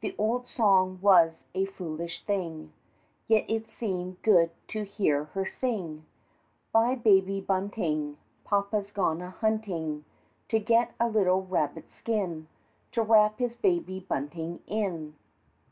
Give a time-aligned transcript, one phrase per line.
[0.00, 2.72] The old song was a foolish thing,
[3.28, 6.06] Yet it seemed good to hear her sing,
[6.72, 8.18] "By Baby Bunting!
[8.42, 10.06] Papa's gone a hunting,
[10.48, 12.48] To get a little rabbit skin
[12.90, 15.14] To wrap his Baby Bunting in."